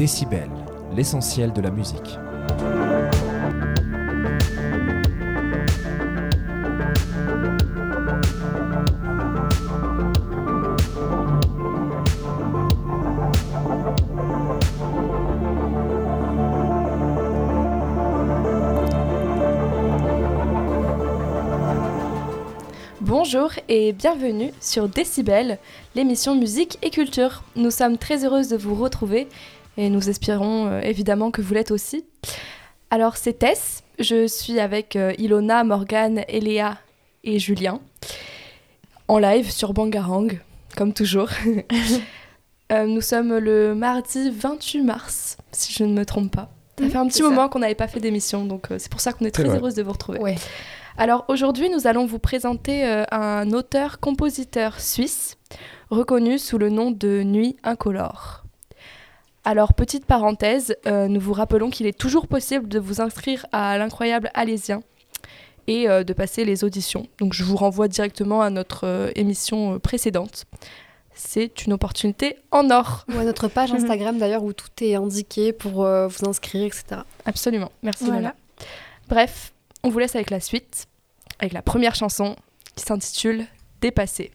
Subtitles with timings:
[0.00, 0.48] Décibel,
[0.96, 2.18] l'essentiel de la musique.
[23.02, 25.58] Bonjour et bienvenue sur Décibel,
[25.94, 27.42] l'émission musique et culture.
[27.54, 29.28] Nous sommes très heureuses de vous retrouver
[29.80, 32.04] et nous espérons euh, évidemment que vous l'êtes aussi.
[32.90, 36.76] Alors c'est Tess, je suis avec euh, Ilona, Morgane, Eléa
[37.24, 37.80] et Julien
[39.08, 40.28] en live sur Bangarang,
[40.76, 41.28] comme toujours.
[42.72, 46.52] Euh, nous sommes le mardi 28 mars, si je ne me trompe pas.
[46.78, 49.00] Ça Mmh, fait un petit moment qu'on n'avait pas fait d'émission, donc euh, c'est pour
[49.00, 49.56] ça qu'on est très vrai.
[49.58, 50.20] heureuse de vous retrouver.
[50.20, 50.36] Ouais.
[50.96, 55.36] Alors aujourd'hui, nous allons vous présenter euh, un auteur-compositeur suisse
[55.90, 58.44] reconnu sous le nom de Nuit Incolore.
[59.44, 63.78] Alors petite parenthèse, euh, nous vous rappelons qu'il est toujours possible de vous inscrire à
[63.78, 64.82] l'incroyable Alésien
[65.66, 67.06] et euh, de passer les auditions.
[67.18, 70.46] Donc je vous renvoie directement à notre euh, émission précédente.
[71.14, 73.04] C'est une opportunité en or.
[73.14, 73.72] Ou à notre page.
[73.74, 77.02] Instagram d'ailleurs où tout est indiqué pour euh, vous inscrire, etc.
[77.24, 77.70] Absolument.
[77.82, 78.20] Merci Voilà.
[78.20, 78.34] Lola.
[79.08, 79.52] Bref,
[79.82, 80.86] on vous laisse avec la suite,
[81.38, 82.36] avec la première chanson
[82.74, 83.46] qui s'intitule
[83.80, 84.30] Dépassé.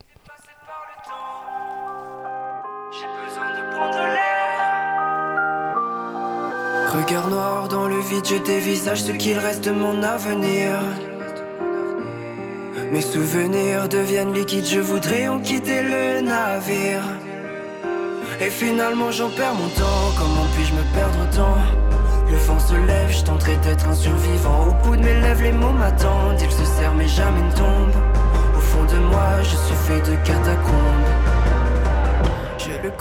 [6.96, 10.80] Regard noir dans le vide, je dévisage ce qu'il reste de mon avenir.
[12.94, 17.04] Mes souvenirs deviennent liquides, je voudrais en quitter le navire.
[18.40, 21.58] Et finalement j'en perds mon temps, comment puis-je me perdre autant?
[22.32, 24.68] Le vent se lève, je tenterai d'être un survivant.
[24.70, 28.24] Au bout de mes lèvres, les mots m'attendent, ils se serrent mais jamais ne tombent.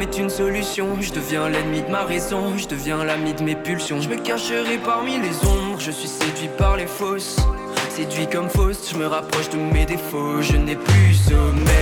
[0.00, 1.00] Est une solution.
[1.00, 4.00] Je deviens l'ennemi de ma raison, je deviens l'ami de mes pulsions.
[4.00, 7.36] Je me cacherai parmi les ombres, je suis séduit par les fausses.
[7.90, 10.40] Séduit comme fausse, je me rapproche de mes défauts.
[10.40, 11.81] Je n'ai plus sommeil,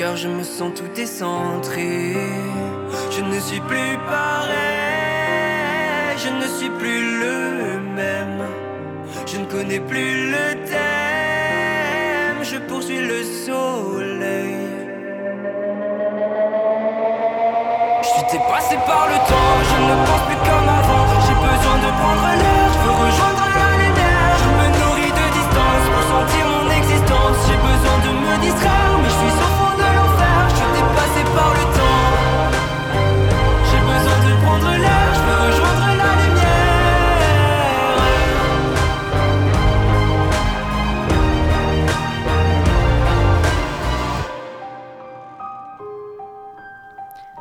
[0.00, 2.16] Car je me sens tout décentré.
[3.10, 4.56] Je ne suis plus pareil,
[6.24, 7.36] je ne suis plus le
[8.00, 8.42] même.
[9.26, 14.56] Je ne connais plus le thème, je poursuis le soleil.
[18.02, 21.04] Je suis dépassé par le temps, je ne pense plus comme avant.
[21.24, 22.49] J'ai besoin de prendre l'air,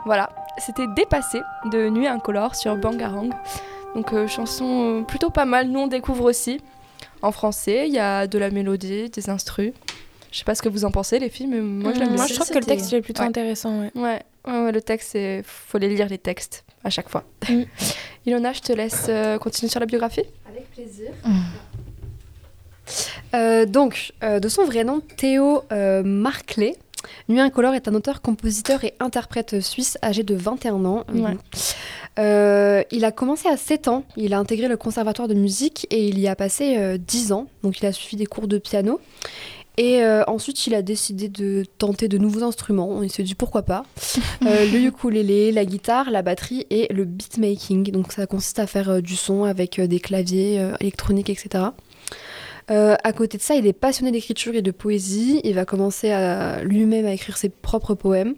[0.10, 1.40] Voilà, c'était Dépassé
[1.72, 3.30] de Nuit Incolore sur Bangarang.
[3.94, 6.60] Donc euh, chanson euh, plutôt pas mal, nous on découvre aussi.
[7.22, 9.72] En français, il y a de la mélodie, des instrus.
[10.32, 12.16] Je sais pas ce que vous en pensez les filles, mais moi je l'aime Moi,
[12.16, 12.26] bien.
[12.26, 13.28] je trouve que le texte il est plutôt Ouais.
[13.28, 13.82] intéressant.
[13.82, 13.92] Ouais.
[13.94, 15.44] Ouais, ouais, ouais, le texte, c'est...
[15.46, 17.24] faut les lire les textes à chaque fois.
[17.48, 17.62] Mm.
[18.26, 20.26] Ilona, je te laisse euh, continuer sur la biographie.
[20.50, 21.12] Avec plaisir.
[23.36, 26.76] Euh, donc, euh, de son vrai nom, Théo euh, Marclay.
[27.28, 31.06] Nuit Incolore est un auteur, compositeur et interprète suisse âgé de 21 ans.
[31.14, 31.38] Ouais.
[32.18, 34.04] Euh, il a commencé à 7 ans.
[34.18, 37.48] Il a intégré le conservatoire de musique et il y a passé euh, 10 ans.
[37.64, 39.00] Donc, il a suivi des cours de piano.
[39.80, 43.02] Et euh, ensuite, il a décidé de tenter de nouveaux instruments.
[43.02, 43.86] Il s'est dit pourquoi pas.
[44.46, 47.92] Euh, le ukulélé, la guitare, la batterie et le beatmaking.
[47.92, 51.66] Donc, ça consiste à faire euh, du son avec des claviers électroniques, etc.
[52.72, 55.42] Euh, à côté de ça, il est passionné d'écriture et de poésie.
[55.44, 58.36] Il va commencer à lui-même à écrire ses propres poèmes.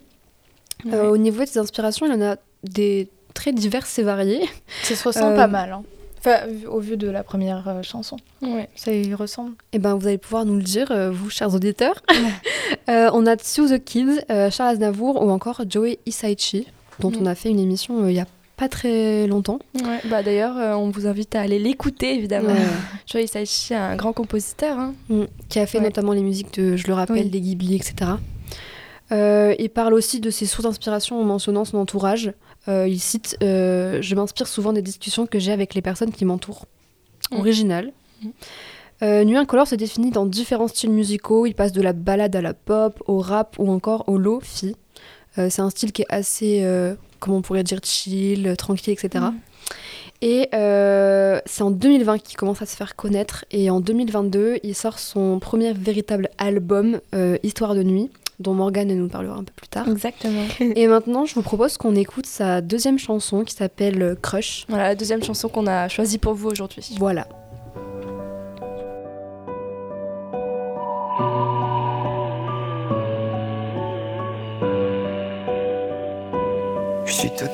[0.91, 4.47] Euh, au niveau de ses inspirations, il en a des très diverses et variées.
[4.83, 5.71] Ça se ressent Euh, pas mal.
[5.73, 5.83] hein.
[6.19, 6.37] Enfin,
[6.69, 8.17] au vu de la première euh, chanson.
[8.41, 8.69] Ouais.
[8.75, 9.53] Ça y ressemble.
[9.73, 12.01] Eh ben, vous allez pouvoir nous le dire, vous, chers auditeurs.
[12.87, 16.67] On a Sue the Kids, Charles Aznavour ou encore Joey Hisaichi,
[16.99, 17.17] dont Mhm.
[17.21, 18.25] on a fait une émission il y a
[18.61, 19.57] pas très longtemps.
[19.73, 22.53] Ouais, bah d'ailleurs, euh, on vous invite à aller l'écouter évidemment.
[23.07, 24.77] Joe Hisaishi un grand compositeur.
[24.77, 24.93] hein.
[25.09, 25.85] Mm, qui a fait Ouais.
[25.85, 27.29] notamment les musiques de, je le rappelle, Oui.
[27.31, 28.11] des Ghibli, etc.
[29.11, 32.33] Euh, il parle aussi de ses sources d'inspiration en mentionnant son entourage.
[32.67, 36.67] Euh, il cite Je m'inspire souvent des discussions que j'ai avec les personnes qui m'entourent.
[37.31, 37.37] Mm.
[37.39, 37.91] Original.
[38.23, 38.27] Mm.
[39.03, 41.47] Euh, Nuit Incolore se définit dans différents styles musicaux.
[41.47, 44.75] Il passe de la ballade à la pop, au rap ou encore au lo-fi.
[45.39, 49.23] Euh, c'est un style qui est assez, euh, comment on pourrait dire, chill, tranquille, etc.
[49.23, 49.37] Mm.
[50.21, 53.45] Et euh, c'est en 2020 qu'il commence à se faire connaître.
[53.51, 58.93] Et en 2022, il sort son premier véritable album, euh, Histoire de nuit, dont Morgane
[58.93, 59.87] nous parlera un peu plus tard.
[59.89, 60.43] Exactement.
[60.59, 64.65] Et maintenant, je vous propose qu'on écoute sa deuxième chanson qui s'appelle euh, Crush.
[64.69, 66.95] Voilà la deuxième chanson qu'on a choisie pour vous aujourd'hui.
[66.99, 67.27] Voilà.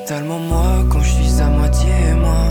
[0.08, 2.47] Totalement moi quand je suis à moitié moi.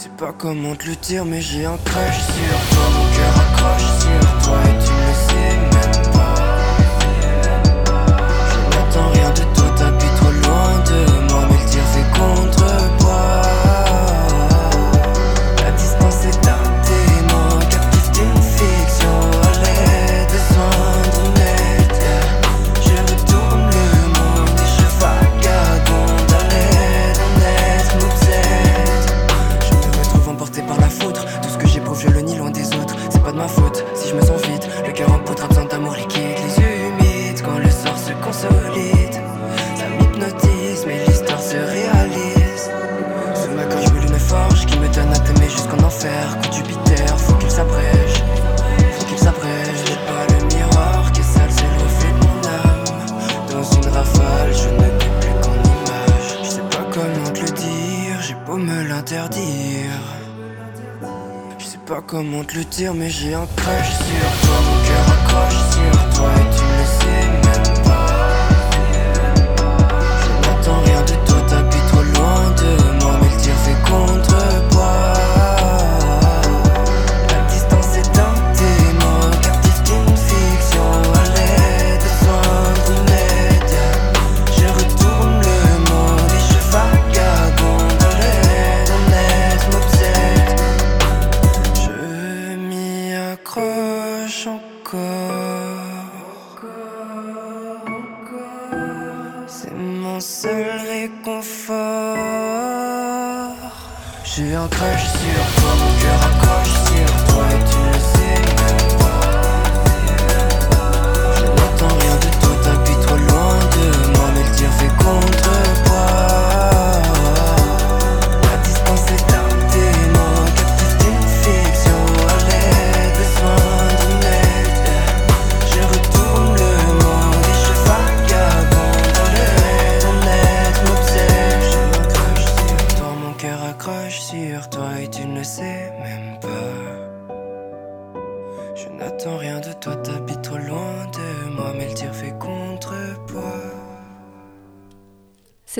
[0.00, 2.86] Sais pas comment te le dire, mais j'ai un crush sur toi.
[2.94, 4.79] Mon cœur accroche sur toi
[62.10, 64.56] comment te le dire, mais j'ai un crush sur toi.
[64.66, 66.09] Mon cœur accroche sur toi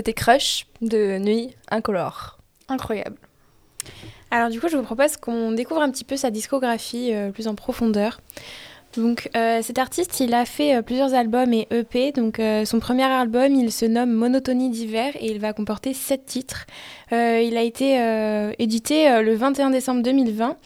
[0.00, 2.38] C'était Crush de Nuit Incolore.
[2.70, 3.18] Incroyable.
[4.30, 7.48] Alors du coup, je vous propose qu'on découvre un petit peu sa discographie euh, plus
[7.48, 8.22] en profondeur.
[8.96, 12.12] Donc euh, cet artiste, il a fait euh, plusieurs albums et EP.
[12.12, 16.64] Donc son premier album, il se nomme Monotonie d'hiver et il va comporter sept titres.
[17.12, 17.98] Il a été
[18.58, 20.56] édité le 21 décembre 2020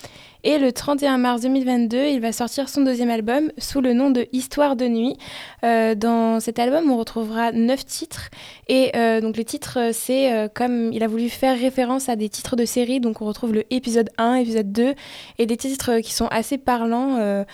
[0.44, 4.26] Et le 31 mars 2022, il va sortir son deuxième album sous le nom de
[4.32, 5.16] Histoire de nuit.
[5.64, 8.28] Euh, dans cet album, on retrouvera neuf titres.
[8.68, 12.56] Et euh, donc les titres, c'est comme il a voulu faire référence à des titres
[12.56, 13.00] de série.
[13.00, 14.94] Donc on retrouve le épisode 1, épisode 2,
[15.38, 17.44] et des titres qui sont assez parlants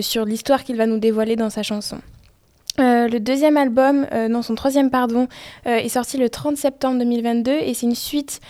[0.00, 1.98] sur l'histoire qu'il va nous dévoiler dans sa chanson.
[2.80, 5.28] Euh, le deuxième album, euh, non son troisième pardon,
[5.66, 8.40] euh, est sorti le 30 septembre 2022 et c'est une suite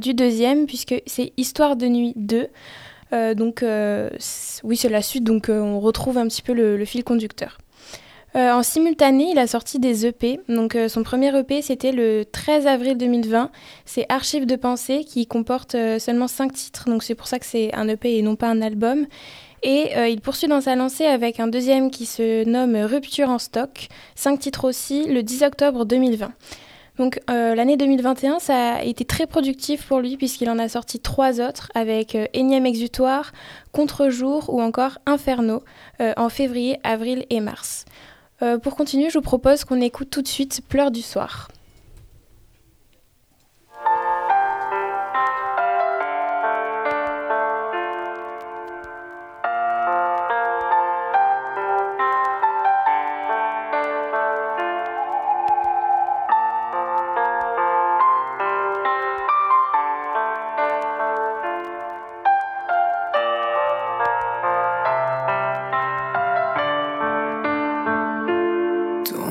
[0.00, 2.48] du deuxième puisque c'est Histoire de nuit 2.
[3.12, 3.64] Donc
[4.64, 7.58] oui c'est la suite donc on retrouve un petit peu le, fil conducteur.
[8.34, 10.40] en simultané, il a sorti des EP.
[10.48, 13.50] Donc son premier EP c'était le 13 avril 2020.
[13.84, 16.88] C'est Archives de pensée qui comporte seulement 5 titres.
[16.88, 19.06] Donc c'est pour ça que c'est un EP et non pas un album.
[19.62, 23.38] Et euh, il poursuit dans sa lancée avec un deuxième qui se nomme Rupture en
[23.38, 26.30] stock, cinq titres aussi, le 10 octobre 2020.
[26.98, 30.98] Donc euh, l'année 2021, ça a été très productif pour lui puisqu'il en a sorti
[31.00, 33.32] trois autres avec euh, exutoire,
[33.72, 35.62] Contre-jour ou encore Inferno
[36.16, 37.84] en février, avril et mars.
[38.62, 41.48] pour continuer, je vous propose qu'on écoute tout de suite Pleurs du soir.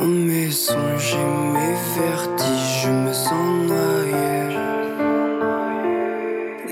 [0.06, 4.56] Dans mes songes et mes vertiges, je me sens noyé.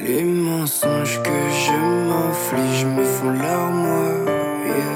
[0.05, 1.77] Les mensonges que je
[2.09, 4.91] m'inflige me font larmoyer.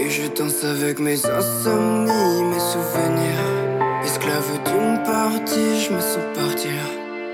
[0.00, 3.48] Et je danse avec mes insomnies, mes souvenirs.
[4.02, 6.80] Esclave d'une partie, je me sens partir.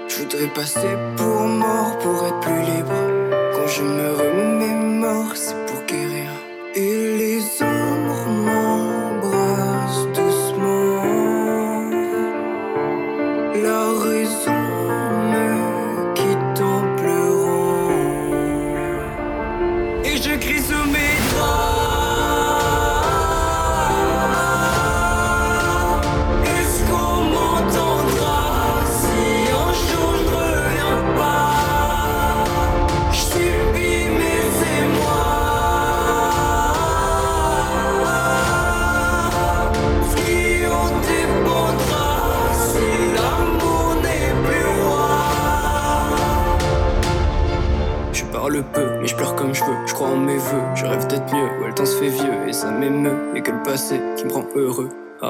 [0.08, 3.00] Je voudrais passer pour mort pour être plus libre.
[3.54, 4.93] Quand je me remémore.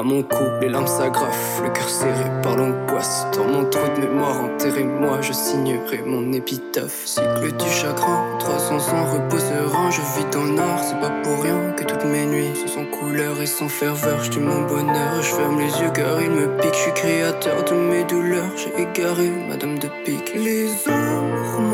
[0.02, 3.26] Mon cou, les larmes s'agrafent, le cœur serré par l'angoisse.
[3.36, 7.06] Dans mon trou de mémoire, enterrez-moi, je signerai mon épitaphe.
[7.06, 11.72] Cycle du chagrin, 300 ans, repos serein, je vis dans l'art, c'est pas pour rien
[11.76, 14.22] que toutes mes nuits sont couleur et sans ferveur.
[14.22, 17.74] Je mon bonheur, je ferme les yeux car il me pique, je suis créateur de
[17.74, 18.52] mes douleurs.
[18.56, 20.32] J'ai égaré Madame de Pique.
[20.34, 21.73] Les ombres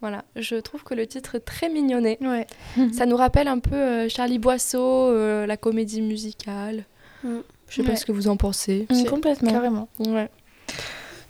[0.00, 2.18] Voilà, je trouve que le titre est très mignonné.
[2.20, 2.46] Ouais.
[2.92, 6.84] Ça nous rappelle un peu euh, Charlie Boisseau, euh, la comédie musicale.
[7.24, 7.38] Mm.
[7.68, 8.86] Je sais pas ce que vous en pensez.
[8.90, 9.50] Mm, complètement.
[9.50, 9.88] Carrément.
[9.98, 10.30] Ouais.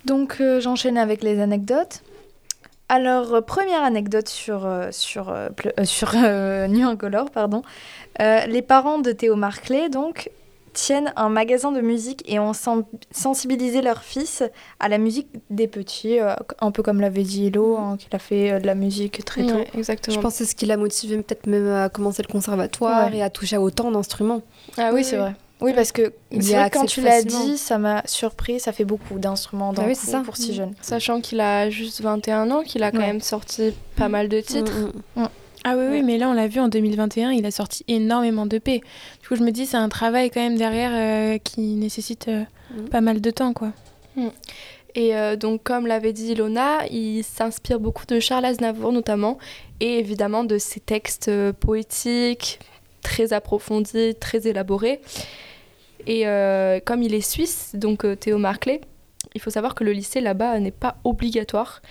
[0.05, 2.03] Donc euh, j'enchaîne avec les anecdotes.
[2.91, 5.33] Alors, euh, première anecdote sur, euh, sur,
[5.83, 7.61] sur euh, Nuit Incolore, pardon.
[8.19, 10.31] Euh, les parents de Théo Marclay, donc,
[10.79, 14.43] tiennent un magasin de musique et ont sen- sensibilisé leur fils
[14.79, 18.19] à la musique des petits, euh, un peu comme l'avait dit Hello, hein, qu'il a
[18.19, 19.55] fait euh, de la musique très tôt.
[19.55, 20.15] Ouais, exactement.
[20.15, 23.17] Je pense que c'est ce qui l'a motivé peut-être même à commencer le conservatoire Ouais.
[23.17, 24.41] et à toucher à autant d'instruments.
[24.77, 25.33] Ah oui, c'est vrai.
[25.61, 28.61] Oui, parce que vrai quand tu l'as dit, ça m'a surpris.
[28.61, 30.21] Ça fait beaucoup d'instruments d'un Ah oui, ça.
[30.21, 30.55] pour si Mm.
[30.55, 30.73] jeune.
[30.81, 33.07] Sachant qu'il a juste 21 ans, qu'il a quand Ouais.
[33.07, 34.71] même sorti pas mal de titres.
[35.15, 35.27] Mm, mm.
[35.71, 35.89] Ah oui, Ouais.
[35.97, 38.81] oui, mais là, on l'a vu en 2021, il a sorti énormément d'EP.
[39.21, 42.43] Du coup, je me dis, c'est un travail quand même derrière euh, qui nécessite euh,
[42.75, 42.89] Mhm.
[42.89, 43.71] pas mal de temps, quoi.
[44.95, 49.37] Et euh, donc, comme l'avait dit Ilona, il s'inspire beaucoup de Charles Aznavour notamment,
[49.79, 52.59] et évidemment de ses textes poétiques,
[53.01, 54.99] très approfondis, très élaborés.
[56.07, 56.23] Et
[56.85, 58.81] comme il est suisse, donc Théo Marclay,
[59.35, 61.81] il faut savoir que le lycée là-bas n'est pas obligatoire.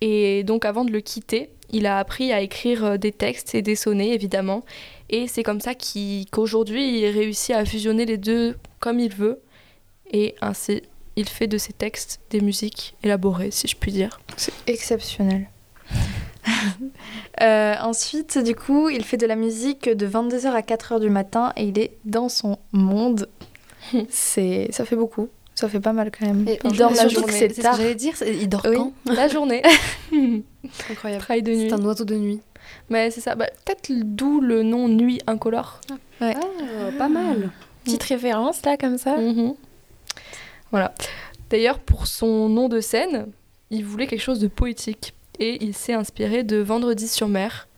[0.00, 3.62] Et donc, avant de le quitter, il a appris à écrire euh, des textes et
[3.62, 4.64] des sonnets, évidemment.
[5.10, 9.40] Et c'est comme ça qu'aujourd'hui, il réussit à fusionner les deux comme il veut.
[10.12, 10.82] Et ainsi,
[11.16, 14.20] il fait de ses textes des musiques élaborées, si je puis dire.
[14.36, 15.48] C'est exceptionnel.
[17.42, 21.52] Euh, ensuite, du coup, il fait de la musique de 22h à 4h du matin
[21.56, 23.28] et il est dans son monde.
[24.08, 25.28] C'est, ça fait beaucoup.
[25.54, 26.46] Ça fait pas mal quand même.
[26.48, 27.32] Et il dort la surtout journée.
[27.38, 28.76] C'est ce que j'allais dire, il dort Oui.
[28.76, 29.62] quand La journée,
[30.90, 31.22] Incroyable.
[31.22, 31.68] travail de nuit.
[31.68, 32.40] C'est un oiseau de nuit.
[32.88, 35.80] Mais c'est ça, bah, peut-être d'où le nom Nuit incolore.
[36.20, 36.32] Ah,
[36.98, 37.50] pas mal.
[37.84, 39.16] Petite référence, là, comme ça.
[39.16, 39.54] Mhm.
[40.70, 40.92] Voilà.
[41.50, 43.26] D'ailleurs, pour son nom de scène,
[43.70, 45.14] il voulait quelque chose de poétique.
[45.38, 47.68] Et il s'est inspiré de Vendredi sur mer.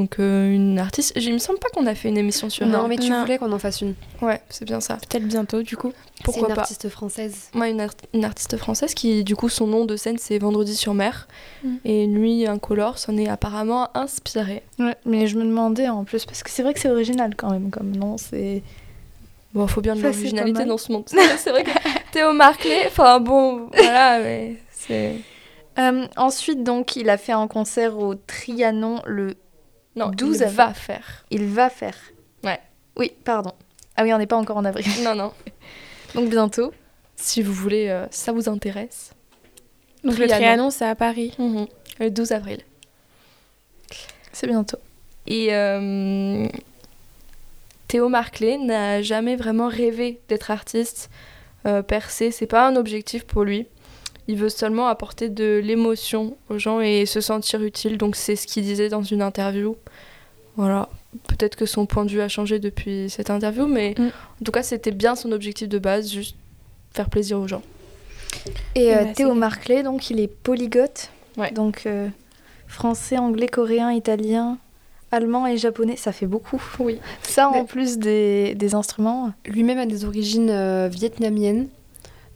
[0.00, 1.12] Donc, euh, une artiste.
[1.16, 2.88] Il me semble pas qu'on a fait une émission sur Non, elle.
[2.88, 3.20] mais tu Non.
[3.20, 3.94] voulais qu'on en fasse une.
[4.22, 4.96] Ouais, c'est bien ça.
[4.96, 5.92] Peut-être bientôt, du coup.
[6.24, 7.50] Pourquoi C'est une pas artiste française.
[7.52, 10.74] Moi, une, art- une artiste française qui, du coup, son nom de scène, c'est Vendredi
[10.74, 11.28] sur mer.
[11.62, 11.74] Mm.
[11.84, 14.62] Et Nuit incolore s'en est apparemment inspiré.
[14.78, 17.50] Ouais, mais je me demandais en plus, parce que c'est vrai que c'est original quand
[17.50, 18.16] même comme nom.
[18.16, 18.62] C'est...
[19.52, 21.04] Bon, faut bien de l'originalité pas dans ce monde.
[21.08, 21.70] C'est c'est vrai que
[22.12, 25.16] Théo Marclay, enfin bon, voilà, mais c'est.
[25.78, 29.34] Euh, ensuite, donc, il a fait un concert au Trianon le
[29.96, 30.56] Non, 12 il avril.
[30.56, 31.24] va faire.
[31.30, 31.96] Il va faire.
[32.44, 32.60] Ouais.
[32.96, 33.52] Oui, pardon.
[33.96, 34.86] Ah oui, on n'est pas encore en avril.
[35.04, 35.32] Non, non.
[36.14, 36.72] Donc bientôt.
[37.16, 39.12] Si vous voulez, euh, ça vous intéresse.
[40.04, 40.36] Donc, le Trianon.
[40.36, 41.34] Trianon, c'est à Paris.
[41.38, 41.66] Mhm.
[41.98, 42.60] Le 12 avril.
[44.32, 44.78] C'est bientôt.
[45.26, 46.46] Et euh,
[47.88, 51.10] Théo Marclay n'a jamais vraiment rêvé d'être artiste,
[51.66, 52.30] euh, percé.
[52.30, 53.66] C'est pas un objectif pour lui.
[54.30, 57.98] Il veut seulement apporter de l'émotion aux gens et se sentir utile.
[57.98, 59.76] Donc c'est ce qu'il disait dans une interview.
[60.56, 60.88] Voilà.
[61.26, 64.02] Peut-être que son point de vue a changé depuis cette interview, mais Mm.
[64.40, 66.36] en tout cas c'était bien son objectif de base, juste
[66.94, 67.62] faire plaisir aux gens.
[68.76, 69.34] Et euh, bah, Théo.
[69.34, 71.10] Marclay, donc il est polyglotte.
[71.36, 71.50] Ouais.
[71.50, 72.08] Donc euh,
[72.68, 74.58] français, anglais, coréen, italien,
[75.10, 76.62] allemand et japonais, ça fait beaucoup.
[76.78, 77.00] Oui.
[77.22, 79.32] Ça en Mais- plus des, des instruments.
[79.46, 81.66] Lui-même a des origines euh, vietnamiennes.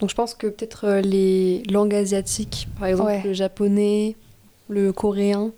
[0.05, 3.23] Donc je pense que peut-être euh, les langues asiatiques, par exemple Ouais.
[3.25, 4.17] le japonais,
[4.69, 5.51] le coréen,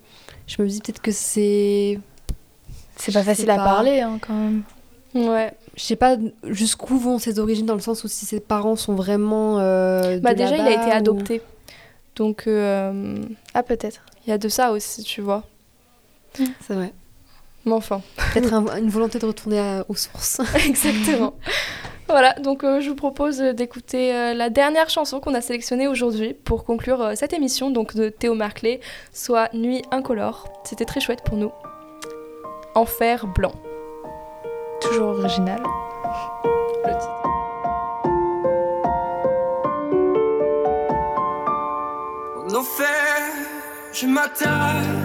[0.46, 1.98] je me dis peut-être que c'est...
[2.96, 3.64] C'est pas Je facile à pas.
[3.64, 4.62] parler hein, quand même.
[5.16, 5.52] Ouais.
[5.76, 8.94] Je sais pas jusqu'où vont ses origines dans le sens où si ses parents sont
[8.94, 9.58] vraiment...
[9.58, 11.42] euh, Bah de déjà il a été ou- adopté.
[12.14, 13.18] Donc euh,
[13.52, 14.02] Ah peut-être.
[14.24, 15.42] il y a de ça aussi, tu vois.
[16.34, 16.92] C'est vrai.
[17.64, 18.00] Mais enfin.
[18.32, 20.40] Peut-être un- une volonté de retourner à- aux sources.
[20.68, 21.34] Exactement.
[22.08, 25.88] voilà, donc euh, je vous propose euh, d'écouter euh, la dernière chanson qu'on a sélectionnée
[25.88, 28.80] aujourd'hui pour conclure euh, cette émission donc de Théo Marclay,
[29.12, 30.48] soit Nuit incolore.
[30.64, 31.50] C'était très chouette pour nous.
[32.74, 33.52] Enfer blanc.
[34.80, 35.60] Toujours original.
[36.84, 37.22] Le titre.
[42.46, 42.86] En enfer,
[43.92, 44.95] je m'attache.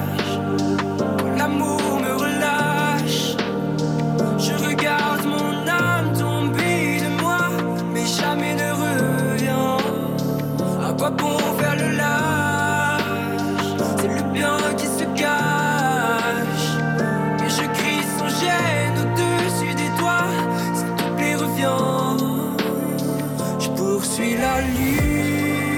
[24.12, 25.78] suis la lune,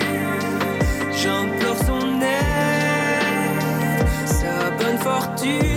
[1.12, 5.73] j'implore son aide, sa bonne fortune.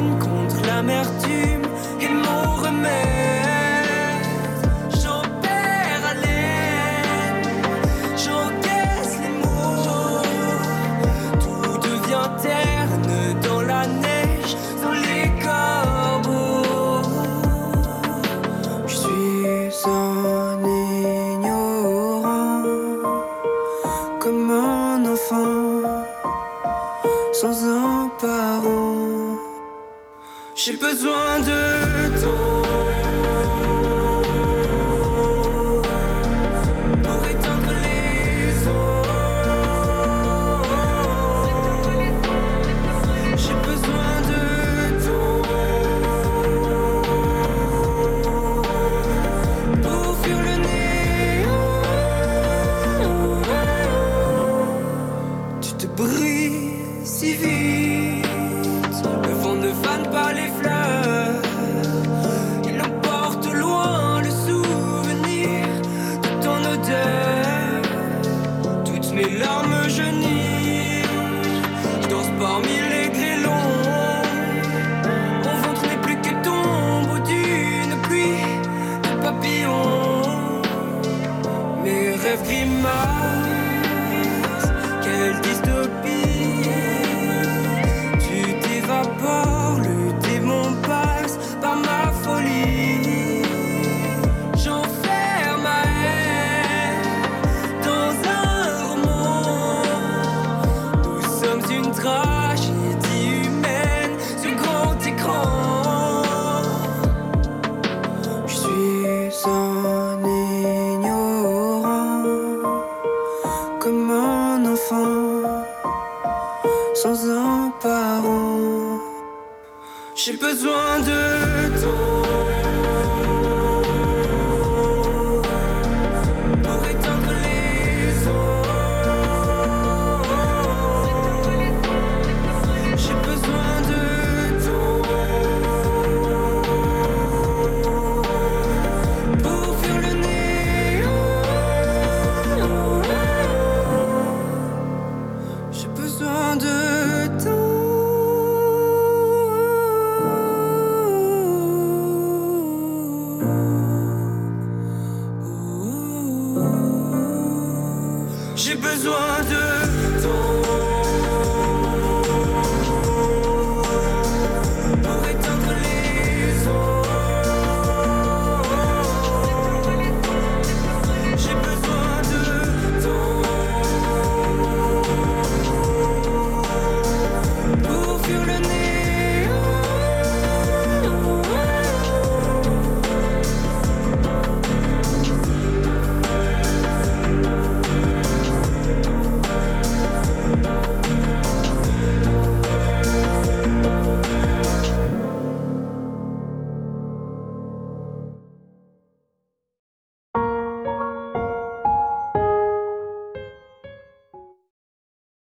[120.19, 122.26] J'ai besoin de ton